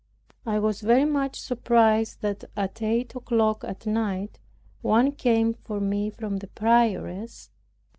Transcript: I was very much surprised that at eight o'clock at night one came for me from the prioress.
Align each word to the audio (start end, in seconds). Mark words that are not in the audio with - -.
I 0.47 0.57
was 0.57 0.81
very 0.81 1.05
much 1.05 1.39
surprised 1.39 2.21
that 2.21 2.45
at 2.57 2.81
eight 2.81 3.13
o'clock 3.13 3.63
at 3.63 3.85
night 3.85 4.39
one 4.81 5.11
came 5.11 5.53
for 5.53 5.79
me 5.79 6.09
from 6.09 6.37
the 6.37 6.47
prioress. 6.47 7.51